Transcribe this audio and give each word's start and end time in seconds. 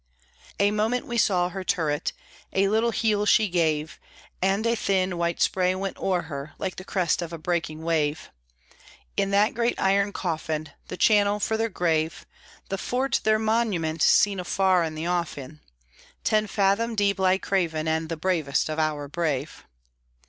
A 0.59 0.71
moment 0.71 1.05
we 1.05 1.19
saw 1.19 1.49
her 1.49 1.63
turret, 1.63 2.11
A 2.53 2.69
little 2.69 2.89
heel 2.89 3.23
she 3.27 3.47
gave, 3.47 3.99
And 4.41 4.65
a 4.65 4.73
thin 4.75 5.15
white 5.15 5.39
spray 5.39 5.75
went 5.75 5.99
o'er 5.99 6.23
her, 6.23 6.53
Like 6.57 6.77
the 6.77 6.83
crest 6.83 7.21
of 7.21 7.31
a 7.31 7.37
breaking 7.37 7.83
wave; 7.83 8.31
In 9.15 9.29
that 9.29 9.53
great 9.53 9.79
iron 9.79 10.11
coffin, 10.11 10.71
The 10.87 10.97
channel 10.97 11.39
for 11.39 11.55
their 11.55 11.69
grave, 11.69 12.25
The 12.69 12.79
fort 12.79 13.19
their 13.23 13.37
monument 13.37 14.01
(Seen 14.01 14.39
afar 14.39 14.83
in 14.83 14.95
the 14.95 15.07
offing), 15.07 15.59
Ten 16.23 16.47
fathom 16.47 16.95
deep 16.95 17.19
lie 17.19 17.37
Craven 17.37 17.87
And 17.87 18.09
the 18.09 18.17
bravest 18.17 18.69
of 18.69 18.79
our 18.79 19.07
brave. 19.07 19.65